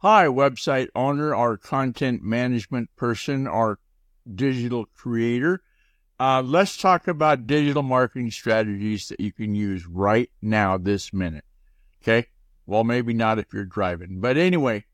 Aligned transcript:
Hi, 0.00 0.26
website 0.26 0.88
owner 0.94 1.34
or 1.34 1.56
content 1.56 2.22
management 2.22 2.90
person 2.96 3.46
or 3.46 3.78
digital 4.34 4.84
creator. 4.94 5.62
Uh, 6.20 6.42
let's 6.42 6.76
talk 6.76 7.08
about 7.08 7.46
digital 7.46 7.82
marketing 7.82 8.30
strategies 8.30 9.08
that 9.08 9.20
you 9.20 9.32
can 9.32 9.54
use 9.54 9.86
right 9.86 10.30
now, 10.42 10.76
this 10.76 11.14
minute. 11.14 11.44
Okay. 12.02 12.26
Well, 12.66 12.84
maybe 12.84 13.14
not 13.14 13.38
if 13.38 13.54
you're 13.54 13.64
driving. 13.64 14.20
But 14.20 14.36
anyway, 14.36 14.84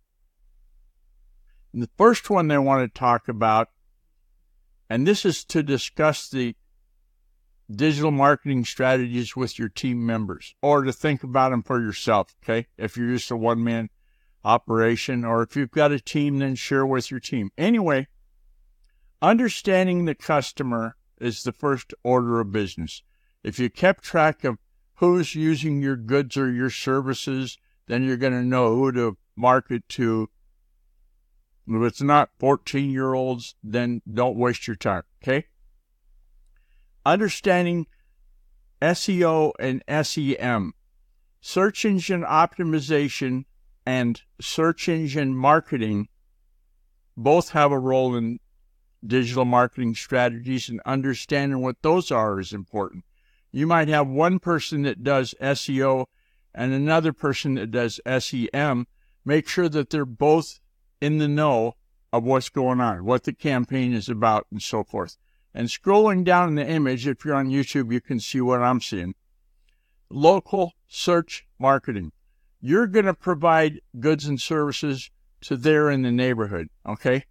the 1.74 1.90
first 1.98 2.30
one 2.30 2.46
they 2.46 2.58
want 2.58 2.82
to 2.82 2.98
talk 2.98 3.26
about, 3.26 3.70
and 4.88 5.04
this 5.04 5.24
is 5.24 5.44
to 5.46 5.64
discuss 5.64 6.28
the 6.28 6.54
digital 7.68 8.12
marketing 8.12 8.64
strategies 8.64 9.34
with 9.34 9.58
your 9.58 9.68
team 9.68 10.06
members 10.06 10.54
or 10.62 10.82
to 10.84 10.92
think 10.92 11.24
about 11.24 11.50
them 11.50 11.64
for 11.64 11.80
yourself. 11.80 12.36
Okay. 12.44 12.68
If 12.78 12.96
you're 12.96 13.14
just 13.14 13.32
a 13.32 13.36
one 13.36 13.64
man 13.64 13.90
operation 14.44 15.24
or 15.24 15.42
if 15.42 15.56
you've 15.56 15.70
got 15.70 15.92
a 15.92 16.00
team, 16.00 16.38
then 16.38 16.54
share 16.54 16.86
with 16.86 17.10
your 17.10 17.20
team. 17.20 17.50
Anyway, 17.56 18.08
understanding 19.20 20.04
the 20.04 20.14
customer 20.14 20.96
is 21.20 21.42
the 21.42 21.52
first 21.52 21.94
order 22.02 22.40
of 22.40 22.52
business. 22.52 23.02
If 23.42 23.58
you 23.58 23.70
kept 23.70 24.04
track 24.04 24.44
of 24.44 24.58
who's 24.94 25.34
using 25.34 25.82
your 25.82 25.96
goods 25.96 26.36
or 26.36 26.50
your 26.50 26.70
services, 26.70 27.58
then 27.86 28.04
you're 28.04 28.16
going 28.16 28.32
to 28.32 28.42
know 28.42 28.74
who 28.76 28.92
to 28.92 29.16
market 29.36 29.88
to. 29.90 30.28
If 31.68 31.82
it's 31.82 32.02
not 32.02 32.30
14 32.38 32.90
year 32.90 33.14
olds, 33.14 33.54
then 33.62 34.02
don't 34.12 34.36
waste 34.36 34.66
your 34.66 34.76
time. 34.76 35.02
Okay 35.22 35.46
understanding 37.04 37.86
SEO 38.80 39.52
and 39.58 39.82
SEM, 40.06 40.74
search 41.40 41.84
engine 41.84 42.22
optimization 42.22 43.44
and 43.84 44.22
search 44.40 44.88
engine 44.88 45.34
marketing 45.34 46.08
both 47.16 47.50
have 47.50 47.72
a 47.72 47.78
role 47.78 48.14
in 48.16 48.38
digital 49.04 49.44
marketing 49.44 49.94
strategies 49.94 50.68
and 50.68 50.80
understanding 50.86 51.60
what 51.60 51.82
those 51.82 52.10
are 52.10 52.38
is 52.38 52.52
important. 52.52 53.04
You 53.50 53.66
might 53.66 53.88
have 53.88 54.08
one 54.08 54.38
person 54.38 54.82
that 54.82 55.02
does 55.02 55.34
SEO 55.40 56.06
and 56.54 56.72
another 56.72 57.12
person 57.12 57.54
that 57.54 57.70
does 57.70 58.00
SEM. 58.06 58.86
Make 59.24 59.48
sure 59.48 59.68
that 59.68 59.90
they're 59.90 60.04
both 60.04 60.60
in 61.00 61.18
the 61.18 61.28
know 61.28 61.74
of 62.12 62.24
what's 62.24 62.48
going 62.48 62.80
on, 62.80 63.04
what 63.04 63.24
the 63.24 63.32
campaign 63.32 63.92
is 63.92 64.08
about, 64.08 64.46
and 64.50 64.62
so 64.62 64.84
forth. 64.84 65.16
And 65.54 65.68
scrolling 65.68 66.24
down 66.24 66.48
in 66.48 66.54
the 66.54 66.66
image, 66.66 67.06
if 67.06 67.24
you're 67.24 67.34
on 67.34 67.48
YouTube, 67.48 67.92
you 67.92 68.00
can 68.00 68.20
see 68.20 68.40
what 68.40 68.62
I'm 68.62 68.80
seeing. 68.80 69.14
Local 70.10 70.72
search 70.88 71.46
marketing. 71.58 72.12
You're 72.62 72.86
going 72.86 73.06
to 73.06 73.14
provide 73.14 73.80
goods 73.98 74.26
and 74.26 74.40
services 74.40 75.10
to 75.42 75.56
there 75.56 75.90
in 75.90 76.02
the 76.02 76.12
neighborhood, 76.12 76.68
okay? 76.86 77.24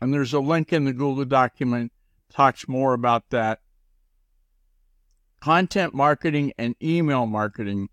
And 0.00 0.12
there's 0.12 0.34
a 0.34 0.40
link 0.40 0.72
in 0.72 0.84
the 0.84 0.92
Google 0.92 1.24
document 1.24 1.92
talks 2.30 2.68
more 2.68 2.92
about 2.92 3.30
that. 3.30 3.60
Content 5.40 5.94
marketing 5.94 6.52
and 6.58 6.76
email 6.82 7.24
marketing 7.24 7.88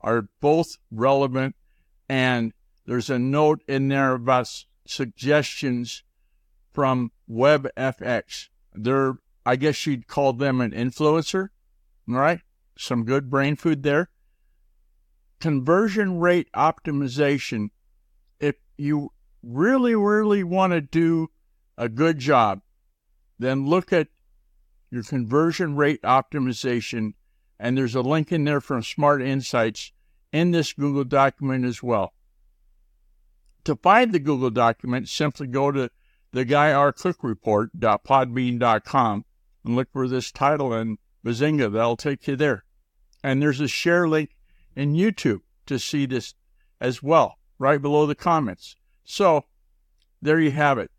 are 0.00 0.28
both 0.40 0.78
relevant 0.92 1.56
and 2.08 2.52
there's 2.86 3.10
a 3.10 3.18
note 3.18 3.62
in 3.66 3.88
there 3.88 4.12
about 4.12 4.48
suggestions 4.86 6.04
from 6.72 7.10
WebFX. 7.30 8.48
They're, 8.74 9.14
I 9.44 9.56
guess 9.56 9.86
you'd 9.86 10.06
call 10.06 10.32
them 10.32 10.60
an 10.60 10.70
influencer. 10.70 11.48
Right. 12.06 12.40
Some 12.76 13.04
good 13.04 13.30
brain 13.30 13.56
food 13.56 13.82
there. 13.82 14.10
Conversion 15.42 16.18
rate 16.20 16.48
optimization. 16.54 17.70
If 18.38 18.54
you 18.78 19.10
really, 19.42 19.96
really 19.96 20.44
want 20.44 20.72
to 20.72 20.80
do 20.80 21.30
a 21.76 21.88
good 21.88 22.20
job, 22.20 22.60
then 23.40 23.66
look 23.66 23.92
at 23.92 24.06
your 24.88 25.02
conversion 25.02 25.74
rate 25.74 26.00
optimization. 26.02 27.14
And 27.58 27.76
there's 27.76 27.96
a 27.96 28.02
link 28.02 28.30
in 28.30 28.44
there 28.44 28.60
from 28.60 28.84
Smart 28.84 29.20
Insights 29.20 29.90
in 30.32 30.52
this 30.52 30.74
Google 30.74 31.02
document 31.02 31.64
as 31.64 31.82
well. 31.82 32.12
To 33.64 33.74
find 33.74 34.12
the 34.12 34.20
Google 34.20 34.50
document, 34.50 35.08
simply 35.08 35.48
go 35.48 35.72
to 35.72 35.90
the 36.30 36.44
guy 36.44 36.72
R 36.72 36.92
Cook 36.92 37.24
report.podbean.com 37.24 39.24
and 39.64 39.74
look 39.74 39.88
for 39.92 40.06
this 40.06 40.30
title 40.30 40.72
and 40.72 40.98
bazinga, 41.26 41.72
that'll 41.72 41.96
take 41.96 42.28
you 42.28 42.36
there. 42.36 42.62
And 43.24 43.42
there's 43.42 43.60
a 43.60 43.66
share 43.66 44.06
link 44.06 44.36
in 44.76 44.94
YouTube 44.94 45.40
to 45.66 45.78
see 45.78 46.06
this 46.06 46.34
as 46.80 47.02
well, 47.02 47.38
right 47.58 47.80
below 47.80 48.06
the 48.06 48.14
comments. 48.14 48.76
So 49.04 49.44
there 50.20 50.40
you 50.40 50.50
have 50.50 50.78
it. 50.78 50.90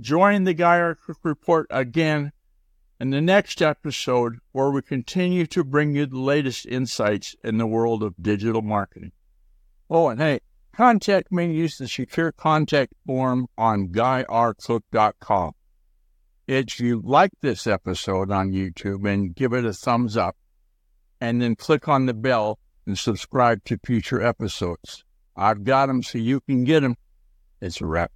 Join 0.00 0.44
the 0.44 0.54
Guy 0.54 0.94
Report 1.22 1.66
again 1.70 2.32
in 2.98 3.10
the 3.10 3.20
next 3.20 3.60
episode 3.60 4.38
where 4.52 4.70
we 4.70 4.82
continue 4.82 5.46
to 5.46 5.64
bring 5.64 5.94
you 5.94 6.06
the 6.06 6.18
latest 6.18 6.66
insights 6.66 7.34
in 7.44 7.58
the 7.58 7.66
world 7.66 8.02
of 8.02 8.14
digital 8.20 8.62
marketing. 8.62 9.12
Oh, 9.90 10.08
and 10.08 10.20
hey, 10.20 10.40
Contact 10.72 11.30
me. 11.32 11.52
Use 11.52 11.76
the 11.78 11.88
secure 11.88 12.32
contact 12.32 12.94
form 13.04 13.48
on 13.58 13.88
guyrcook.com. 13.88 15.52
If 16.46 16.80
you 16.80 17.02
like 17.04 17.32
this 17.42 17.66
episode 17.66 18.30
on 18.30 18.52
YouTube 18.52 19.06
and 19.06 19.34
give 19.34 19.52
it 19.52 19.64
a 19.64 19.72
thumbs 19.72 20.16
up, 20.16 20.36
and 21.20 21.40
then 21.40 21.56
click 21.56 21.88
on 21.88 22.06
the 22.06 22.14
bell 22.14 22.58
and 22.86 22.98
subscribe 22.98 23.64
to 23.64 23.78
future 23.84 24.22
episodes. 24.22 25.04
I've 25.36 25.64
got 25.64 25.86
them 25.86 26.02
so 26.02 26.18
you 26.18 26.40
can 26.40 26.64
get 26.64 26.80
them. 26.80 26.96
It's 27.60 27.80
a 27.80 27.86
wrap. 27.86 28.12